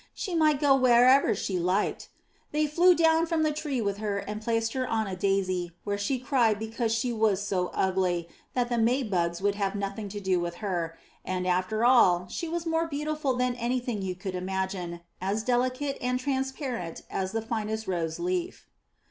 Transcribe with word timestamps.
She 0.15 0.33
might 0.33 0.59
go 0.59 0.75
wherever 0.75 1.35
she 1.35 1.59
liked! 1.59 2.09
They 2.51 2.65
flew 2.65 2.95
down 2.95 3.27
from 3.27 3.43
the 3.43 3.53
tree 3.53 3.81
with 3.81 3.97
her 3.97 4.17
and 4.17 4.41
placed 4.41 4.73
her 4.73 4.87
on 4.87 5.05
a 5.05 5.15
daisy, 5.15 5.73
where 5.83 5.95
she 5.99 6.17
cried 6.17 6.57
because 6.57 6.91
she 6.91 7.13
was 7.13 7.39
so 7.39 7.67
ugly 7.75 8.27
that 8.55 8.69
the 8.69 8.79
May 8.79 9.03
bugs 9.03 9.43
would 9.43 9.53
have 9.53 9.75
nothing 9.75 10.09
to 10.09 10.19
do 10.19 10.39
with 10.39 10.55
her; 10.55 10.97
and 11.23 11.45
after 11.45 11.85
all, 11.85 12.25
she 12.31 12.47
was 12.47 12.65
more 12.65 12.87
beautiful 12.87 13.35
than 13.35 13.53
anything 13.57 14.01
you 14.01 14.15
could 14.15 14.33
imagine, 14.33 15.01
as 15.21 15.43
delicate 15.43 15.99
and 16.01 16.19
transparent 16.19 17.03
as 17.11 17.31
the 17.31 17.41
finest 17.43 17.85
rose 17.87 18.17
leaf. 18.17 18.65